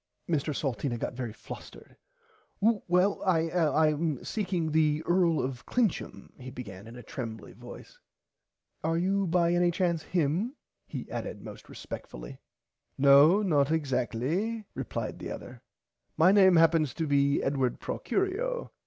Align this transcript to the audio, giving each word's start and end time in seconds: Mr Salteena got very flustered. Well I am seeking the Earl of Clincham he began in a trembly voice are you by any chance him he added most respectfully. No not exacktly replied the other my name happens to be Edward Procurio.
Mr 0.27 0.51
Salteena 0.51 0.97
got 0.97 1.13
very 1.13 1.31
flustered. 1.31 1.95
Well 2.59 3.21
I 3.23 3.41
am 3.49 4.23
seeking 4.25 4.71
the 4.71 5.03
Earl 5.05 5.39
of 5.39 5.63
Clincham 5.67 6.31
he 6.39 6.49
began 6.49 6.87
in 6.87 6.95
a 6.95 7.03
trembly 7.03 7.53
voice 7.53 7.99
are 8.83 8.97
you 8.97 9.27
by 9.27 9.53
any 9.53 9.69
chance 9.69 10.01
him 10.01 10.55
he 10.87 11.07
added 11.11 11.43
most 11.43 11.69
respectfully. 11.69 12.39
No 12.97 13.43
not 13.43 13.67
exacktly 13.69 14.65
replied 14.73 15.19
the 15.19 15.29
other 15.29 15.61
my 16.17 16.31
name 16.31 16.55
happens 16.55 16.95
to 16.95 17.05
be 17.05 17.43
Edward 17.43 17.79
Procurio. 17.79 18.71